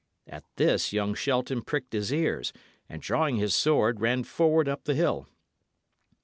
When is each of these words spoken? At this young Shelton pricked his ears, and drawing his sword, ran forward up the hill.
At 0.25 0.43
this 0.55 0.91
young 0.91 1.13
Shelton 1.13 1.61
pricked 1.61 1.93
his 1.93 2.11
ears, 2.11 2.51
and 2.89 3.03
drawing 3.03 3.35
his 3.37 3.53
sword, 3.53 4.01
ran 4.01 4.23
forward 4.23 4.67
up 4.67 4.85
the 4.85 4.95
hill. 4.95 5.27